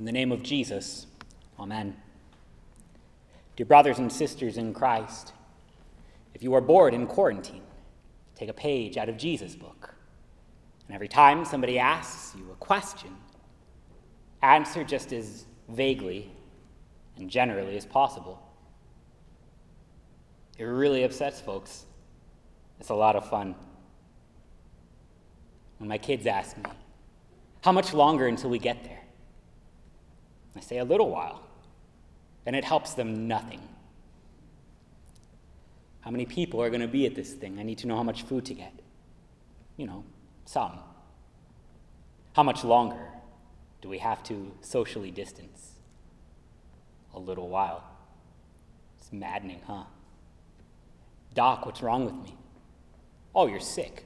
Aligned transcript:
In 0.00 0.06
the 0.06 0.12
name 0.12 0.32
of 0.32 0.42
Jesus, 0.42 1.06
Amen. 1.58 1.94
Dear 3.54 3.66
brothers 3.66 3.98
and 3.98 4.10
sisters 4.10 4.56
in 4.56 4.72
Christ, 4.72 5.34
if 6.34 6.42
you 6.42 6.54
are 6.54 6.62
bored 6.62 6.94
in 6.94 7.06
quarantine, 7.06 7.60
take 8.34 8.48
a 8.48 8.54
page 8.54 8.96
out 8.96 9.10
of 9.10 9.18
Jesus' 9.18 9.54
book. 9.54 9.94
And 10.88 10.94
every 10.94 11.06
time 11.06 11.44
somebody 11.44 11.78
asks 11.78 12.34
you 12.34 12.50
a 12.50 12.54
question, 12.54 13.10
answer 14.40 14.84
just 14.84 15.12
as 15.12 15.44
vaguely 15.68 16.32
and 17.18 17.28
generally 17.28 17.76
as 17.76 17.84
possible. 17.84 18.40
It 20.56 20.64
really 20.64 21.04
upsets 21.04 21.42
folks. 21.42 21.84
It's 22.80 22.88
a 22.88 22.94
lot 22.94 23.16
of 23.16 23.28
fun. 23.28 23.54
When 25.76 25.88
my 25.88 25.98
kids 25.98 26.26
ask 26.26 26.56
me, 26.56 26.64
How 27.60 27.72
much 27.72 27.92
longer 27.92 28.28
until 28.28 28.48
we 28.48 28.58
get 28.58 28.82
there? 28.82 29.00
I 30.56 30.60
say, 30.60 30.78
A 30.78 30.84
little 30.84 31.10
while. 31.10 31.42
And 32.46 32.56
it 32.56 32.64
helps 32.64 32.94
them 32.94 33.28
nothing. 33.28 33.60
How 36.00 36.10
many 36.10 36.24
people 36.24 36.62
are 36.62 36.70
going 36.70 36.80
to 36.80 36.88
be 36.88 37.06
at 37.06 37.14
this 37.14 37.32
thing? 37.32 37.58
I 37.58 37.62
need 37.62 37.78
to 37.78 37.86
know 37.86 37.96
how 37.96 38.02
much 38.02 38.22
food 38.22 38.46
to 38.46 38.54
get. 38.54 38.72
You 39.76 39.86
know, 39.86 40.04
some. 40.46 40.78
How 42.34 42.42
much 42.42 42.64
longer 42.64 43.00
do 43.82 43.88
we 43.88 43.98
have 43.98 44.22
to 44.24 44.52
socially 44.60 45.10
distance? 45.10 45.72
A 47.14 47.18
little 47.18 47.48
while. 47.48 47.84
It's 48.98 49.12
maddening, 49.12 49.60
huh? 49.66 49.84
Doc, 51.34 51.66
what's 51.66 51.82
wrong 51.82 52.04
with 52.04 52.14
me? 52.14 52.36
Oh, 53.34 53.46
you're 53.46 53.60
sick. 53.60 54.04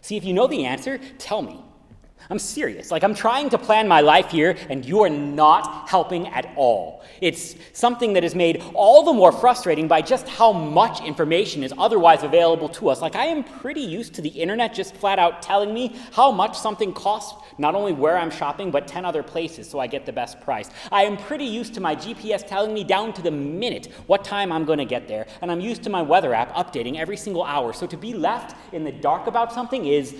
See, 0.00 0.16
if 0.16 0.24
you 0.24 0.32
know 0.32 0.46
the 0.46 0.64
answer, 0.64 0.98
tell 1.18 1.42
me. 1.42 1.60
I'm 2.30 2.38
serious. 2.38 2.90
Like, 2.90 3.04
I'm 3.04 3.14
trying 3.14 3.50
to 3.50 3.58
plan 3.58 3.88
my 3.88 4.00
life 4.00 4.30
here, 4.30 4.56
and 4.68 4.84
you 4.84 5.02
are 5.02 5.10
not 5.10 5.88
helping 5.88 6.28
at 6.28 6.52
all. 6.56 7.02
It's 7.20 7.56
something 7.72 8.12
that 8.14 8.24
is 8.24 8.34
made 8.34 8.62
all 8.74 9.02
the 9.04 9.12
more 9.12 9.32
frustrating 9.32 9.88
by 9.88 10.02
just 10.02 10.28
how 10.28 10.52
much 10.52 11.02
information 11.02 11.62
is 11.62 11.72
otherwise 11.76 12.22
available 12.22 12.68
to 12.70 12.88
us. 12.88 13.00
Like, 13.00 13.16
I 13.16 13.26
am 13.26 13.44
pretty 13.44 13.80
used 13.80 14.14
to 14.14 14.22
the 14.22 14.28
internet 14.28 14.74
just 14.74 14.94
flat 14.94 15.18
out 15.18 15.42
telling 15.42 15.74
me 15.74 15.96
how 16.12 16.30
much 16.30 16.58
something 16.58 16.92
costs, 16.92 17.40
not 17.58 17.74
only 17.74 17.92
where 17.92 18.16
I'm 18.16 18.30
shopping, 18.30 18.70
but 18.70 18.86
10 18.86 19.04
other 19.04 19.22
places 19.22 19.68
so 19.68 19.78
I 19.78 19.86
get 19.86 20.06
the 20.06 20.12
best 20.12 20.40
price. 20.40 20.70
I 20.90 21.04
am 21.04 21.16
pretty 21.16 21.44
used 21.44 21.74
to 21.74 21.80
my 21.80 21.94
GPS 21.94 22.46
telling 22.46 22.72
me 22.72 22.84
down 22.84 23.12
to 23.14 23.22
the 23.22 23.30
minute 23.30 23.88
what 24.06 24.24
time 24.24 24.52
I'm 24.52 24.64
going 24.64 24.78
to 24.78 24.84
get 24.84 25.08
there, 25.08 25.26
and 25.40 25.50
I'm 25.50 25.60
used 25.60 25.82
to 25.84 25.90
my 25.90 26.02
weather 26.02 26.34
app 26.34 26.54
updating 26.54 26.98
every 26.98 27.16
single 27.16 27.44
hour. 27.44 27.72
So, 27.72 27.86
to 27.86 27.96
be 27.96 28.14
left 28.14 28.56
in 28.72 28.84
the 28.84 28.92
dark 28.92 29.26
about 29.26 29.52
something 29.52 29.86
is 29.86 30.16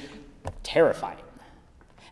terrifying. 0.63 1.19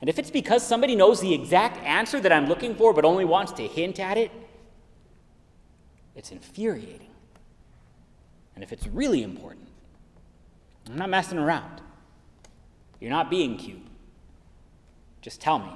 And 0.01 0.09
if 0.09 0.19
it's 0.19 0.31
because 0.31 0.67
somebody 0.67 0.97
knows 0.97 1.20
the 1.20 1.34
exact 1.34 1.77
answer 1.84 2.20
that 2.20 2.33
I'm 2.33 2.47
looking 2.47 2.75
for 2.75 2.95
but 2.95 3.05
only 3.05 3.25
wants 3.25 3.53
to 3.53 3.67
hint 3.67 4.01
at 4.01 4.17
it, 4.17 4.31
it's 6.17 6.33
infuriating. 6.33 7.11
And 8.55 8.65
if 8.65 8.73
it's 8.73 8.87
really 8.87 9.23
important, 9.23 9.67
I'm 10.89 10.97
not 10.97 11.11
messing 11.11 11.39
around. 11.39 11.81
You're 12.98 13.11
not 13.11 13.31
being 13.31 13.56
cute. 13.56 13.87
Just 15.21 15.41
tell 15.41 15.59
me. 15.59 15.73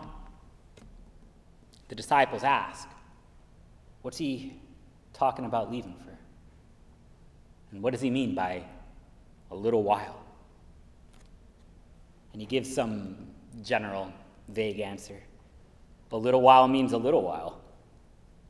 The 1.88 1.94
disciples 1.94 2.44
ask, 2.44 2.88
What's 4.02 4.18
he 4.18 4.60
talking 5.14 5.46
about 5.46 5.70
leaving 5.70 5.94
for? 6.04 6.18
And 7.72 7.82
what 7.82 7.92
does 7.92 8.02
he 8.02 8.10
mean 8.10 8.34
by 8.34 8.62
a 9.50 9.54
little 9.54 9.82
while? 9.82 10.20
And 12.32 12.42
he 12.42 12.46
gives 12.46 12.74
some 12.74 13.16
general, 13.62 14.12
vague 14.48 14.80
answer. 14.80 15.20
A 16.12 16.16
little 16.16 16.42
while 16.42 16.68
means 16.68 16.92
a 16.92 16.98
little 16.98 17.22
while. 17.22 17.60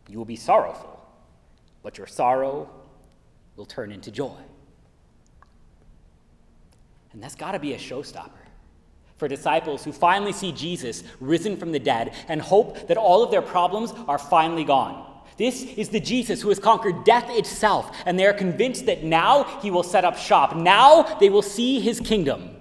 You 0.08 0.18
will 0.18 0.26
be 0.26 0.36
sorrowful, 0.36 1.00
but 1.82 1.96
your 1.96 2.06
sorrow 2.06 2.68
will 3.56 3.64
turn 3.64 3.90
into 3.90 4.10
joy. 4.10 4.36
And 7.12 7.22
that's 7.22 7.34
got 7.34 7.52
to 7.52 7.58
be 7.58 7.72
a 7.72 7.78
showstopper 7.78 8.44
for 9.16 9.28
disciples 9.28 9.84
who 9.84 9.92
finally 9.92 10.32
see 10.32 10.52
Jesus 10.52 11.04
risen 11.20 11.56
from 11.56 11.72
the 11.72 11.78
dead 11.78 12.12
and 12.28 12.42
hope 12.42 12.88
that 12.88 12.96
all 12.96 13.22
of 13.22 13.30
their 13.30 13.40
problems 13.40 13.92
are 14.08 14.18
finally 14.18 14.64
gone. 14.64 15.22
This 15.36 15.62
is 15.62 15.88
the 15.88 16.00
Jesus 16.00 16.42
who 16.42 16.48
has 16.48 16.58
conquered 16.58 17.04
death 17.04 17.30
itself, 17.30 17.96
and 18.06 18.18
they 18.18 18.26
are 18.26 18.32
convinced 18.32 18.86
that 18.86 19.04
now 19.04 19.44
he 19.60 19.70
will 19.70 19.82
set 19.82 20.04
up 20.04 20.16
shop. 20.18 20.54
Now 20.54 21.02
they 21.18 21.28
will 21.28 21.42
see 21.42 21.80
his 21.80 22.00
kingdom 22.00 22.53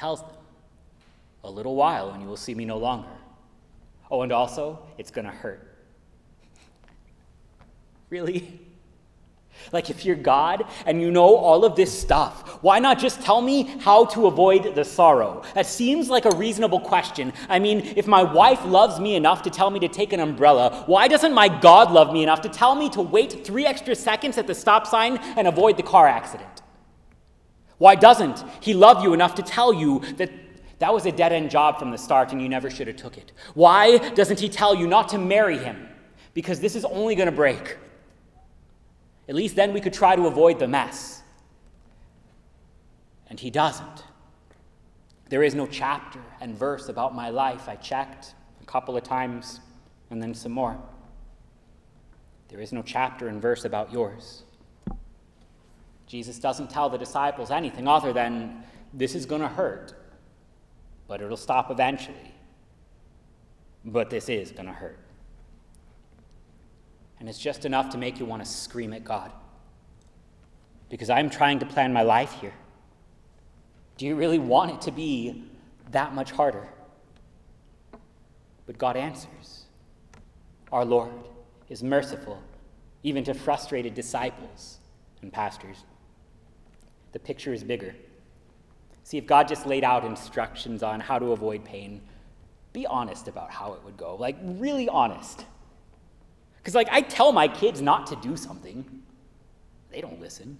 tells 0.00 0.22
them, 0.22 0.30
A 1.44 1.50
little 1.50 1.76
while 1.76 2.10
and 2.10 2.22
you 2.22 2.28
will 2.28 2.38
see 2.38 2.54
me 2.54 2.64
no 2.64 2.78
longer. 2.78 3.08
Oh, 4.10 4.22
and 4.22 4.32
also, 4.32 4.80
it's 4.96 5.10
going 5.10 5.26
to 5.26 5.30
hurt. 5.30 5.76
really? 8.10 8.58
Like, 9.72 9.90
if 9.90 10.06
you're 10.06 10.16
God 10.16 10.64
and 10.86 11.02
you 11.02 11.10
know 11.10 11.36
all 11.36 11.66
of 11.66 11.76
this 11.76 11.92
stuff, 11.96 12.62
why 12.62 12.78
not 12.78 12.98
just 12.98 13.20
tell 13.20 13.42
me 13.42 13.64
how 13.80 14.06
to 14.06 14.26
avoid 14.26 14.74
the 14.74 14.86
sorrow? 14.86 15.42
That 15.52 15.66
seems 15.66 16.08
like 16.08 16.24
a 16.24 16.34
reasonable 16.34 16.80
question. 16.80 17.34
I 17.46 17.58
mean, 17.58 17.92
if 17.94 18.06
my 18.06 18.22
wife 18.22 18.64
loves 18.64 18.98
me 18.98 19.16
enough 19.16 19.42
to 19.42 19.50
tell 19.50 19.68
me 19.68 19.80
to 19.80 19.88
take 19.88 20.14
an 20.14 20.20
umbrella, 20.20 20.84
why 20.86 21.08
doesn't 21.08 21.34
my 21.34 21.48
God 21.60 21.92
love 21.92 22.10
me 22.10 22.22
enough 22.22 22.40
to 22.40 22.48
tell 22.48 22.74
me 22.74 22.88
to 22.90 23.02
wait 23.02 23.44
three 23.44 23.66
extra 23.66 23.94
seconds 23.94 24.38
at 24.38 24.46
the 24.46 24.54
stop 24.54 24.86
sign 24.86 25.18
and 25.36 25.46
avoid 25.46 25.76
the 25.76 25.82
car 25.82 26.08
accident? 26.08 26.62
Why 27.80 27.94
doesn't 27.94 28.44
he 28.60 28.74
love 28.74 29.02
you 29.02 29.14
enough 29.14 29.36
to 29.36 29.42
tell 29.42 29.72
you 29.72 30.00
that 30.18 30.30
that 30.80 30.92
was 30.92 31.06
a 31.06 31.12
dead 31.12 31.32
end 31.32 31.50
job 31.50 31.78
from 31.78 31.90
the 31.90 31.96
start 31.96 32.30
and 32.30 32.42
you 32.42 32.46
never 32.46 32.68
should 32.68 32.88
have 32.88 32.96
took 32.96 33.16
it? 33.16 33.32
Why 33.54 33.96
doesn't 34.10 34.38
he 34.38 34.50
tell 34.50 34.74
you 34.74 34.86
not 34.86 35.08
to 35.08 35.18
marry 35.18 35.56
him? 35.56 35.88
Because 36.34 36.60
this 36.60 36.76
is 36.76 36.84
only 36.84 37.14
going 37.14 37.30
to 37.30 37.34
break. 37.34 37.78
At 39.30 39.34
least 39.34 39.56
then 39.56 39.72
we 39.72 39.80
could 39.80 39.94
try 39.94 40.14
to 40.14 40.26
avoid 40.26 40.58
the 40.58 40.68
mess. 40.68 41.22
And 43.30 43.40
he 43.40 43.48
doesn't. 43.48 44.04
There 45.30 45.42
is 45.42 45.54
no 45.54 45.66
chapter 45.66 46.20
and 46.42 46.54
verse 46.54 46.90
about 46.90 47.14
my 47.14 47.30
life. 47.30 47.66
I 47.66 47.76
checked 47.76 48.34
a 48.60 48.66
couple 48.66 48.94
of 48.94 49.04
times 49.04 49.60
and 50.10 50.22
then 50.22 50.34
some 50.34 50.52
more. 50.52 50.78
There 52.48 52.60
is 52.60 52.74
no 52.74 52.82
chapter 52.82 53.28
and 53.28 53.40
verse 53.40 53.64
about 53.64 53.90
yours. 53.90 54.42
Jesus 56.10 56.40
doesn't 56.40 56.70
tell 56.70 56.90
the 56.90 56.98
disciples 56.98 57.52
anything 57.52 57.86
other 57.86 58.12
than 58.12 58.64
this 58.92 59.14
is 59.14 59.26
going 59.26 59.42
to 59.42 59.48
hurt, 59.48 59.94
but 61.06 61.22
it'll 61.22 61.36
stop 61.36 61.70
eventually. 61.70 62.34
But 63.84 64.10
this 64.10 64.28
is 64.28 64.50
going 64.50 64.66
to 64.66 64.72
hurt. 64.72 64.98
And 67.20 67.28
it's 67.28 67.38
just 67.38 67.64
enough 67.64 67.90
to 67.90 67.98
make 67.98 68.18
you 68.18 68.26
want 68.26 68.44
to 68.44 68.50
scream 68.50 68.92
at 68.92 69.04
God. 69.04 69.30
Because 70.88 71.10
I'm 71.10 71.30
trying 71.30 71.60
to 71.60 71.66
plan 71.66 71.92
my 71.92 72.02
life 72.02 72.32
here. 72.40 72.54
Do 73.96 74.04
you 74.04 74.16
really 74.16 74.40
want 74.40 74.72
it 74.72 74.80
to 74.82 74.90
be 74.90 75.44
that 75.92 76.12
much 76.12 76.32
harder? 76.32 76.66
But 78.66 78.78
God 78.78 78.96
answers. 78.96 79.66
Our 80.72 80.84
Lord 80.84 81.12
is 81.68 81.84
merciful, 81.84 82.42
even 83.04 83.22
to 83.24 83.32
frustrated 83.34 83.94
disciples 83.94 84.78
and 85.22 85.32
pastors 85.32 85.84
the 87.12 87.18
picture 87.18 87.52
is 87.52 87.64
bigger. 87.64 87.94
See, 89.02 89.18
if 89.18 89.26
God 89.26 89.48
just 89.48 89.66
laid 89.66 89.82
out 89.82 90.04
instructions 90.04 90.82
on 90.82 91.00
how 91.00 91.18
to 91.18 91.32
avoid 91.32 91.64
pain, 91.64 92.00
be 92.72 92.86
honest 92.86 93.26
about 93.26 93.50
how 93.50 93.72
it 93.72 93.82
would 93.84 93.96
go. 93.96 94.14
Like, 94.14 94.36
really 94.42 94.88
honest. 94.88 95.44
Because, 96.58 96.74
like, 96.74 96.88
I 96.90 97.00
tell 97.00 97.32
my 97.32 97.48
kids 97.48 97.82
not 97.82 98.06
to 98.08 98.16
do 98.16 98.36
something, 98.36 99.02
they 99.90 100.00
don't 100.00 100.20
listen. 100.20 100.58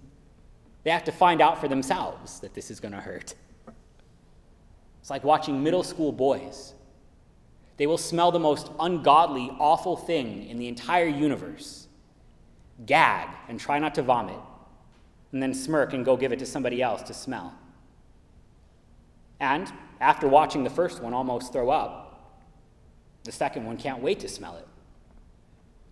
They 0.83 0.91
have 0.91 1.05
to 1.05 1.11
find 1.11 1.41
out 1.41 1.61
for 1.61 1.67
themselves 1.67 2.39
that 2.41 2.53
this 2.53 2.71
is 2.71 2.79
going 2.79 2.93
to 2.93 2.99
hurt. 2.99 3.35
It's 4.99 5.09
like 5.09 5.23
watching 5.23 5.63
middle 5.63 5.83
school 5.83 6.11
boys. 6.11 6.73
They 7.77 7.87
will 7.87 7.97
smell 7.97 8.31
the 8.31 8.39
most 8.39 8.69
ungodly, 8.79 9.49
awful 9.59 9.95
thing 9.95 10.47
in 10.47 10.57
the 10.57 10.67
entire 10.67 11.07
universe, 11.07 11.87
gag, 12.85 13.29
and 13.47 13.59
try 13.59 13.79
not 13.79 13.95
to 13.95 14.01
vomit 14.01 14.39
and 15.31 15.41
then 15.41 15.53
smirk 15.53 15.93
and 15.93 16.03
go 16.03 16.17
give 16.17 16.31
it 16.31 16.39
to 16.39 16.45
somebody 16.45 16.81
else 16.81 17.01
to 17.03 17.13
smell. 17.13 17.53
And 19.39 19.71
after 19.99 20.27
watching 20.27 20.63
the 20.63 20.69
first 20.69 21.01
one 21.01 21.13
almost 21.13 21.53
throw 21.53 21.69
up, 21.69 22.41
the 23.23 23.31
second 23.31 23.65
one 23.65 23.77
can't 23.77 24.01
wait 24.01 24.19
to 24.21 24.27
smell 24.27 24.55
it. 24.57 24.67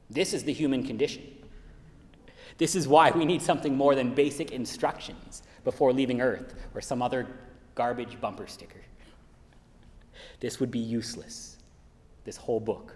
This 0.10 0.34
is 0.34 0.44
the 0.44 0.54
human 0.54 0.86
condition. 0.86 1.24
This 2.58 2.76
is 2.76 2.88
why 2.88 3.12
we 3.12 3.26
need 3.26 3.42
something 3.42 3.76
more 3.76 3.96
than 3.96 4.14
basic 4.14 4.52
instructions 4.52 5.44
before 5.64 5.94
leaving 5.94 6.22
Earth 6.22 6.56
or 6.74 6.82
some 6.82 7.02
other 7.02 7.28
garbage 7.76 8.20
bumper 8.20 8.48
sticker. 8.48 8.82
This 10.40 10.60
would 10.60 10.72
be 10.72 10.80
useless, 10.80 11.58
this 12.26 12.38
whole 12.38 12.60
book. 12.60 12.96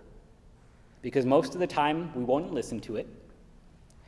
Because 1.01 1.25
most 1.25 1.53
of 1.53 1.59
the 1.59 1.67
time 1.67 2.13
we 2.15 2.23
won't 2.23 2.53
listen 2.53 2.79
to 2.81 2.95
it, 2.95 3.07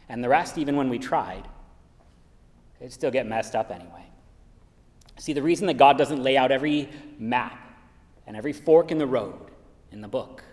and 0.10 0.24
the 0.24 0.30
rest, 0.30 0.58
even 0.58 0.76
when 0.76 0.90
we 0.90 1.00
tried, 1.00 1.48
it'd 2.80 2.94
still 2.94 3.12
get 3.12 3.26
messed 3.26 3.56
up 3.56 3.72
anyway. 3.72 4.06
See, 5.18 5.34
the 5.34 5.42
reason 5.42 5.68
that 5.68 5.76
God 5.76 5.98
doesn't 5.98 6.22
lay 6.22 6.38
out 6.38 6.52
every 6.52 6.90
map 7.18 7.58
and 8.28 8.36
every 8.36 8.54
fork 8.54 8.92
in 8.92 8.98
the 8.98 9.08
road 9.08 9.52
in 9.92 10.02
the 10.02 10.08
book 10.08 10.44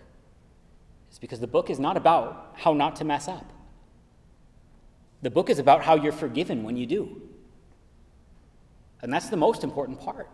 is 1.10 1.18
because 1.18 1.40
the 1.40 1.46
book 1.46 1.68
is 1.68 1.78
not 1.78 1.96
about 1.96 2.54
how 2.56 2.72
not 2.72 2.96
to 2.96 3.04
mess 3.04 3.28
up. 3.28 3.52
The 5.22 5.30
book 5.30 5.50
is 5.50 5.58
about 5.58 5.82
how 5.82 5.96
you're 5.96 6.12
forgiven 6.12 6.62
when 6.62 6.76
you 6.76 6.86
do. 6.86 7.22
And 9.02 9.12
that's 9.12 9.28
the 9.28 9.36
most 9.36 9.64
important 9.64 10.00
part. 10.00 10.28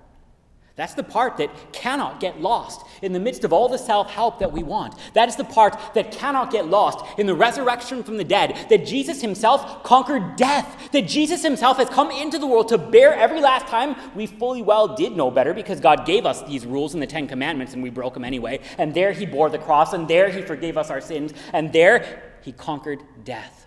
That's 0.78 0.94
the 0.94 1.02
part 1.02 1.38
that 1.38 1.72
cannot 1.72 2.20
get 2.20 2.40
lost 2.40 2.86
in 3.02 3.12
the 3.12 3.18
midst 3.18 3.42
of 3.42 3.52
all 3.52 3.68
the 3.68 3.76
self 3.76 4.12
help 4.12 4.38
that 4.38 4.52
we 4.52 4.62
want. 4.62 4.94
That 5.12 5.28
is 5.28 5.34
the 5.34 5.42
part 5.42 5.76
that 5.94 6.12
cannot 6.12 6.52
get 6.52 6.68
lost 6.68 7.04
in 7.18 7.26
the 7.26 7.34
resurrection 7.34 8.04
from 8.04 8.16
the 8.16 8.22
dead. 8.22 8.56
That 8.70 8.86
Jesus 8.86 9.20
himself 9.20 9.82
conquered 9.82 10.36
death. 10.36 10.92
That 10.92 11.08
Jesus 11.08 11.42
himself 11.42 11.78
has 11.78 11.88
come 11.88 12.12
into 12.12 12.38
the 12.38 12.46
world 12.46 12.68
to 12.68 12.78
bear 12.78 13.12
every 13.12 13.40
last 13.40 13.66
time 13.66 13.96
we 14.14 14.26
fully 14.26 14.62
well 14.62 14.94
did 14.94 15.16
know 15.16 15.32
better 15.32 15.52
because 15.52 15.80
God 15.80 16.06
gave 16.06 16.24
us 16.24 16.42
these 16.42 16.64
rules 16.64 16.94
in 16.94 17.00
the 17.00 17.08
Ten 17.08 17.26
Commandments 17.26 17.74
and 17.74 17.82
we 17.82 17.90
broke 17.90 18.14
them 18.14 18.24
anyway. 18.24 18.60
And 18.78 18.94
there 18.94 19.10
he 19.10 19.26
bore 19.26 19.50
the 19.50 19.58
cross 19.58 19.94
and 19.94 20.06
there 20.06 20.30
he 20.30 20.42
forgave 20.42 20.76
us 20.76 20.90
our 20.90 21.00
sins 21.00 21.34
and 21.52 21.72
there 21.72 22.22
he 22.42 22.52
conquered 22.52 23.02
death. 23.24 23.66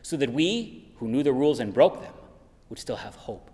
So 0.00 0.16
that 0.16 0.32
we, 0.32 0.94
who 0.96 1.08
knew 1.08 1.22
the 1.22 1.34
rules 1.34 1.60
and 1.60 1.74
broke 1.74 2.00
them, 2.00 2.14
would 2.70 2.78
still 2.78 2.96
have 2.96 3.16
hope. 3.16 3.47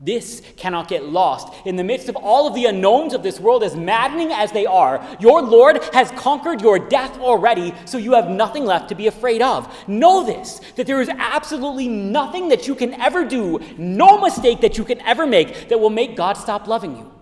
This 0.00 0.42
cannot 0.56 0.86
get 0.86 1.06
lost. 1.06 1.52
In 1.66 1.74
the 1.74 1.82
midst 1.82 2.08
of 2.08 2.14
all 2.14 2.46
of 2.46 2.54
the 2.54 2.66
unknowns 2.66 3.14
of 3.14 3.24
this 3.24 3.40
world, 3.40 3.64
as 3.64 3.74
maddening 3.74 4.30
as 4.30 4.52
they 4.52 4.64
are, 4.64 5.04
your 5.18 5.42
Lord 5.42 5.82
has 5.92 6.12
conquered 6.12 6.62
your 6.62 6.78
death 6.78 7.18
already, 7.18 7.74
so 7.84 7.98
you 7.98 8.12
have 8.12 8.30
nothing 8.30 8.64
left 8.64 8.88
to 8.90 8.94
be 8.94 9.08
afraid 9.08 9.42
of. 9.42 9.68
Know 9.88 10.24
this 10.24 10.60
that 10.76 10.86
there 10.86 11.00
is 11.00 11.08
absolutely 11.08 11.88
nothing 11.88 12.48
that 12.50 12.68
you 12.68 12.76
can 12.76 12.94
ever 12.94 13.24
do, 13.24 13.58
no 13.76 14.20
mistake 14.20 14.60
that 14.60 14.78
you 14.78 14.84
can 14.84 15.00
ever 15.00 15.26
make, 15.26 15.68
that 15.68 15.80
will 15.80 15.90
make 15.90 16.14
God 16.14 16.34
stop 16.34 16.68
loving 16.68 16.96
you. 16.96 17.12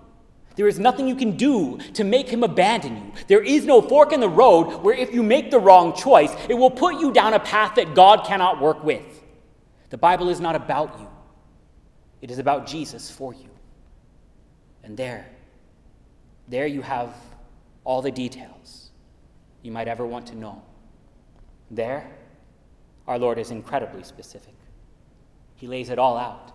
There 0.56 0.68
is 0.68 0.78
nothing 0.78 1.08
you 1.08 1.16
can 1.16 1.36
do 1.36 1.78
to 1.94 2.04
make 2.04 2.28
him 2.28 2.42
abandon 2.42 2.96
you. 2.96 3.12
There 3.26 3.42
is 3.42 3.64
no 3.64 3.80
fork 3.80 4.12
in 4.12 4.20
the 4.20 4.28
road 4.28 4.82
where, 4.82 4.94
if 4.94 5.14
you 5.14 5.22
make 5.22 5.50
the 5.50 5.60
wrong 5.60 5.94
choice, 5.94 6.34
it 6.48 6.54
will 6.54 6.70
put 6.70 7.00
you 7.00 7.10
down 7.10 7.32
a 7.32 7.40
path 7.40 7.76
that 7.76 7.94
God 7.94 8.26
cannot 8.26 8.60
work 8.60 8.84
with. 8.84 9.22
The 9.88 9.98
Bible 9.98 10.28
is 10.28 10.40
not 10.40 10.56
about 10.56 10.98
you. 10.98 11.08
It 12.26 12.32
is 12.32 12.40
about 12.40 12.66
Jesus 12.66 13.08
for 13.08 13.32
you. 13.32 13.48
And 14.82 14.96
there, 14.96 15.28
there 16.48 16.66
you 16.66 16.82
have 16.82 17.14
all 17.84 18.02
the 18.02 18.10
details 18.10 18.90
you 19.62 19.70
might 19.70 19.86
ever 19.86 20.04
want 20.04 20.26
to 20.26 20.34
know. 20.34 20.60
There, 21.70 22.10
our 23.06 23.16
Lord 23.16 23.38
is 23.38 23.52
incredibly 23.52 24.02
specific. 24.02 24.54
He 25.54 25.68
lays 25.68 25.88
it 25.88 26.00
all 26.00 26.16
out 26.16 26.50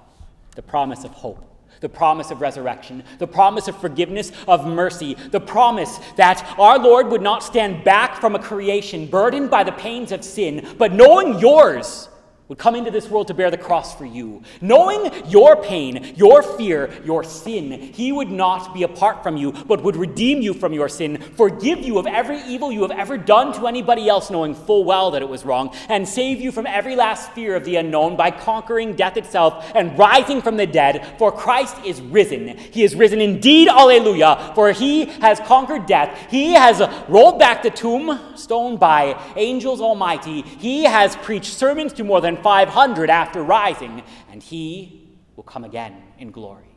the 0.57 0.61
promise 0.61 1.05
of 1.05 1.11
hope, 1.11 1.41
the 1.79 1.87
promise 1.87 2.31
of 2.31 2.41
resurrection, 2.41 3.01
the 3.19 3.27
promise 3.27 3.69
of 3.69 3.77
forgiveness, 3.77 4.33
of 4.49 4.67
mercy, 4.67 5.13
the 5.31 5.39
promise 5.39 5.99
that 6.17 6.53
our 6.59 6.79
Lord 6.79 7.07
would 7.07 7.21
not 7.21 7.43
stand 7.43 7.85
back 7.85 8.19
from 8.19 8.35
a 8.35 8.39
creation 8.39 9.07
burdened 9.07 9.49
by 9.49 9.63
the 9.63 9.71
pains 9.71 10.11
of 10.11 10.25
sin, 10.25 10.75
but 10.77 10.91
knowing 10.91 11.39
yours 11.39 12.09
would 12.51 12.57
come 12.57 12.75
into 12.75 12.91
this 12.91 13.09
world 13.09 13.29
to 13.29 13.33
bear 13.33 13.49
the 13.49 13.57
cross 13.57 13.95
for 13.95 14.03
you. 14.03 14.43
Knowing 14.59 15.09
your 15.29 15.55
pain, 15.63 16.13
your 16.17 16.43
fear, 16.43 16.91
your 17.05 17.23
sin, 17.23 17.71
he 17.71 18.11
would 18.11 18.29
not 18.29 18.73
be 18.73 18.83
apart 18.83 19.23
from 19.23 19.37
you, 19.37 19.53
but 19.53 19.81
would 19.83 19.95
redeem 19.95 20.41
you 20.41 20.53
from 20.53 20.73
your 20.73 20.89
sin, 20.89 21.17
forgive 21.37 21.79
you 21.79 21.97
of 21.97 22.05
every 22.05 22.41
evil 22.41 22.69
you 22.69 22.81
have 22.81 22.91
ever 22.91 23.17
done 23.17 23.53
to 23.53 23.67
anybody 23.67 24.09
else, 24.09 24.29
knowing 24.29 24.53
full 24.53 24.83
well 24.83 25.11
that 25.11 25.21
it 25.21 25.29
was 25.29 25.45
wrong, 25.45 25.73
and 25.87 26.05
save 26.05 26.41
you 26.41 26.51
from 26.51 26.67
every 26.67 26.93
last 26.93 27.31
fear 27.31 27.55
of 27.55 27.63
the 27.63 27.77
unknown 27.77 28.17
by 28.17 28.29
conquering 28.29 28.97
death 28.97 29.15
itself 29.15 29.71
and 29.73 29.97
rising 29.97 30.41
from 30.41 30.57
the 30.57 30.67
dead. 30.67 31.15
For 31.17 31.31
Christ 31.31 31.77
is 31.85 32.01
risen. 32.01 32.57
He 32.57 32.83
is 32.83 32.95
risen 32.95 33.21
indeed, 33.21 33.69
alleluia, 33.69 34.51
for 34.55 34.73
he 34.73 35.05
has 35.05 35.39
conquered 35.39 35.85
death. 35.85 36.29
He 36.29 36.51
has 36.51 36.81
rolled 37.07 37.39
back 37.39 37.63
the 37.63 37.69
tomb, 37.69 38.19
stone 38.35 38.75
by 38.75 39.17
angels 39.37 39.79
almighty. 39.79 40.41
He 40.41 40.83
has 40.83 41.15
preached 41.15 41.53
sermons 41.53 41.93
to 41.93 42.03
more 42.03 42.19
than 42.19 42.40
500 42.41 43.09
after 43.09 43.43
rising, 43.43 44.03
and 44.29 44.41
he 44.41 45.09
will 45.35 45.43
come 45.43 45.63
again 45.63 46.03
in 46.17 46.31
glory. 46.31 46.75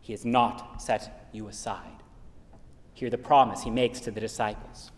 He 0.00 0.12
has 0.12 0.24
not 0.24 0.80
set 0.80 1.28
you 1.32 1.48
aside. 1.48 2.02
Hear 2.94 3.10
the 3.10 3.18
promise 3.18 3.62
he 3.62 3.70
makes 3.70 4.00
to 4.00 4.10
the 4.10 4.20
disciples 4.20 4.90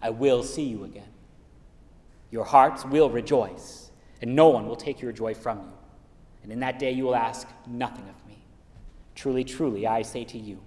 I 0.00 0.10
will 0.10 0.42
see 0.42 0.64
you 0.64 0.84
again. 0.84 1.08
Your 2.30 2.44
hearts 2.44 2.84
will 2.84 3.08
rejoice, 3.08 3.90
and 4.20 4.36
no 4.36 4.48
one 4.48 4.66
will 4.66 4.76
take 4.76 5.00
your 5.00 5.12
joy 5.12 5.34
from 5.34 5.60
you. 5.60 5.72
And 6.42 6.52
in 6.52 6.60
that 6.60 6.78
day 6.78 6.90
you 6.90 7.04
will 7.04 7.16
ask 7.16 7.48
nothing 7.66 8.06
of 8.08 8.26
me. 8.28 8.44
Truly, 9.14 9.44
truly, 9.44 9.86
I 9.86 10.02
say 10.02 10.24
to 10.24 10.38
you, 10.38 10.60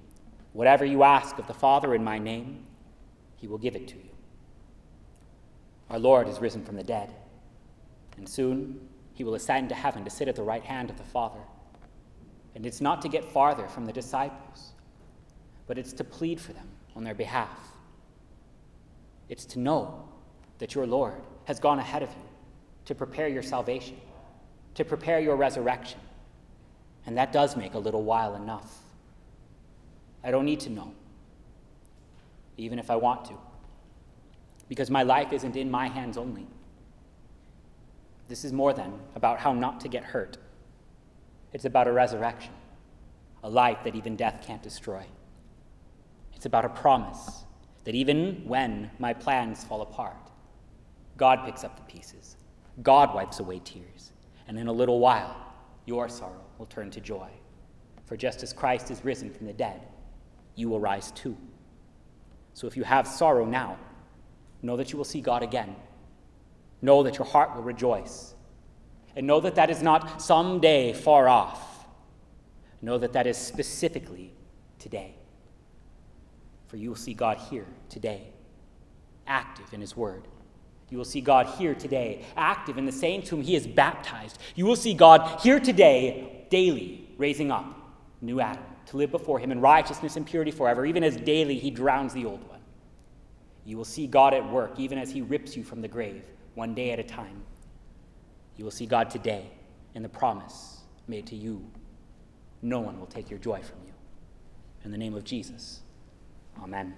whatever 0.54 0.86
you 0.86 1.04
ask 1.04 1.38
of 1.38 1.46
the 1.46 1.54
Father 1.54 1.94
in 1.94 2.04
my 2.04 2.18
name, 2.18 2.66
he 3.36 3.48
will 3.48 3.60
give 3.60 3.76
it 3.76 3.88
to 3.90 3.96
you. 3.96 4.10
Our 5.92 6.00
Lord 6.00 6.28
is 6.28 6.40
risen 6.40 6.66
from 6.66 6.76
the 6.76 6.84
dead 6.84 7.14
and 8.18 8.28
soon 8.28 8.80
he 9.14 9.24
will 9.24 9.36
ascend 9.36 9.70
to 9.70 9.76
heaven 9.76 10.04
to 10.04 10.10
sit 10.10 10.28
at 10.28 10.36
the 10.36 10.44
right 10.44 10.64
hand 10.64 10.90
of 10.90 10.98
the 10.98 11.04
Father. 11.04 11.40
And 12.56 12.66
it's 12.66 12.82
not 12.82 13.02
to 13.04 13.10
get 13.10 13.24
farther 13.24 13.68
from 13.68 13.86
the 13.86 13.94
disciples, 13.94 14.74
but 15.68 15.78
it's 15.78 15.94
to 15.94 16.04
plead 16.04 16.40
for 16.40 16.54
them 16.54 16.68
on 16.96 17.04
their 17.04 17.16
behalf. 17.16 17.60
It's 19.30 19.46
to 19.46 19.60
know 19.60 20.08
that 20.58 20.74
your 20.74 20.88
Lord 20.88 21.22
has 21.46 21.60
gone 21.60 21.80
ahead 21.80 22.04
of 22.04 22.10
you 22.10 22.28
to 22.86 22.96
prepare 22.96 23.28
your 23.28 23.44
salvation, 23.44 24.00
to 24.76 24.86
prepare 24.86 25.20
your 25.20 25.36
resurrection. 25.36 26.00
And 27.06 27.18
that 27.18 27.32
does 27.32 27.56
make 27.56 27.74
a 27.74 27.80
little 27.80 28.04
while 28.04 28.36
enough. 28.36 28.80
I 30.24 30.32
don't 30.32 30.46
need 30.46 30.60
to 30.62 30.70
know, 30.70 30.94
even 32.58 32.80
if 32.80 32.90
I 32.90 32.96
want 32.96 33.26
to, 33.26 33.34
because 34.68 34.90
my 34.90 35.04
life 35.04 35.32
isn't 35.32 35.56
in 35.56 35.70
my 35.70 35.88
hands 35.88 36.18
only. 36.18 36.48
This 38.28 38.44
is 38.44 38.52
more 38.52 38.74
than 38.74 39.00
about 39.16 39.40
how 39.40 39.54
not 39.54 39.80
to 39.82 39.88
get 39.88 40.04
hurt. 40.04 40.38
It's 41.54 41.66
about 41.66 41.88
a 41.88 41.92
resurrection, 41.94 42.54
a 43.44 43.50
life 43.50 43.80
that 43.84 43.96
even 43.96 44.16
death 44.16 44.44
can't 44.46 44.62
destroy. 44.62 45.06
It's 46.34 46.46
about 46.46 46.66
a 46.66 46.70
promise 46.70 47.46
that 47.86 47.96
even 47.96 48.42
when 48.46 48.92
my 49.00 49.14
plans 49.14 49.64
fall 49.64 49.82
apart, 49.82 50.18
God 51.16 51.46
picks 51.46 51.64
up 51.64 51.78
the 51.78 51.94
pieces, 51.94 52.36
God 52.84 53.16
wipes 53.16 53.40
away 53.40 53.60
tears, 53.64 54.12
and 54.48 54.60
in 54.60 54.68
a 54.68 54.74
little 54.74 55.00
while, 55.00 55.36
your 55.86 56.10
sorrow 56.10 56.44
will 56.58 56.66
turn 56.66 56.92
to 56.92 57.02
joy. 57.02 57.30
For 58.06 58.18
just 58.18 58.44
as 58.44 58.54
Christ 58.54 58.92
is 58.92 59.04
risen 59.04 59.32
from 59.32 59.48
the 59.48 59.54
dead, 59.54 59.82
you 60.56 60.70
will 60.70 60.80
rise 60.80 61.12
too. 61.12 61.38
So 62.54 62.68
if 62.68 62.76
you 62.76 62.84
have 62.84 63.08
sorrow 63.08 63.46
now, 63.46 63.78
know 64.62 64.76
that 64.78 64.92
you 64.92 64.98
will 64.98 65.06
see 65.06 65.22
God 65.22 65.44
again 65.44 65.76
Know 66.82 67.04
that 67.04 67.18
your 67.18 67.26
heart 67.26 67.56
will 67.56 67.64
rejoice. 67.64 68.36
And 69.16 69.26
know 69.26 69.40
that 69.40 69.56
that 69.56 69.70
is 69.70 69.82
not 69.82 70.22
someday 70.22 70.94
far 70.94 71.28
off. 71.28 71.86
Know 72.82 72.98
that 73.00 73.14
that 73.14 73.26
is 73.26 73.38
specifically 73.38 74.32
today. 74.78 75.16
For 76.68 76.78
you 76.78 76.90
will 76.90 76.96
see 76.96 77.14
God 77.14 77.38
here 77.50 77.66
today, 77.90 78.28
active 79.26 79.74
in 79.74 79.82
His 79.82 79.98
Word. 79.98 80.28
You 80.90 80.98
will 80.98 81.06
see 81.06 81.22
God 81.22 81.48
here 81.58 81.74
today, 81.74 82.24
active 82.36 82.78
in 82.78 82.86
the 82.86 82.92
saints 82.92 83.30
whom 83.30 83.42
He 83.42 83.56
has 83.56 83.66
baptized. 83.66 84.38
You 84.56 84.66
will 84.66 84.76
see 84.76 84.94
God 84.94 85.42
here 85.42 85.60
today, 85.60 86.46
daily, 86.50 87.10
raising 87.18 87.52
up 87.52 87.66
new 88.22 88.40
Adam 88.40 88.64
to 88.88 88.98
live 88.98 89.12
before 89.12 89.40
Him 89.40 89.52
in 89.52 89.60
righteousness 89.60 90.16
and 90.16 90.26
purity 90.26 90.52
forever, 90.52 90.86
even 90.86 91.04
as 91.04 91.18
daily 91.18 91.58
He 91.58 91.72
drowns 91.72 92.14
the 92.14 92.26
old 92.26 92.48
one. 92.48 92.60
You 93.66 93.78
will 93.78 93.86
see 93.86 94.06
God 94.06 94.34
at 94.34 94.50
work, 94.50 94.80
even 94.80 94.98
as 94.98 95.10
He 95.10 95.22
rips 95.22 95.58
you 95.58 95.64
from 95.64 95.82
the 95.82 95.88
grave 95.88 96.24
one 96.58 96.74
day 96.74 96.90
at 96.90 96.98
a 96.98 97.04
time. 97.04 97.44
You 98.56 98.64
will 98.64 98.72
see 98.72 98.88
God 98.88 99.12
today 99.12 99.46
in 99.94 100.02
the 100.02 100.10
promise 100.10 100.80
made 101.08 101.28
to 101.28 101.36
you. 101.36 101.64
No 102.64 102.80
one 102.80 103.00
will 103.00 103.06
take 103.06 103.30
your 103.30 103.38
joy 103.38 103.62
from 103.62 103.78
you. 103.86 103.94
In 104.84 104.90
the 104.90 104.98
name 104.98 105.14
of 105.14 105.24
Jesus, 105.24 105.82
amen. 106.60 106.96